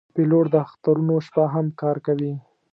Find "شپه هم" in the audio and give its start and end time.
1.25-1.65